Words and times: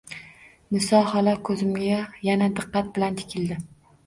Niso 0.75 0.97
xola 1.11 1.35
ko‘zimga 1.49 2.01
yana 2.29 2.49
diqqat 2.57 2.91
bilan 2.97 3.21
tikildi. 3.23 3.61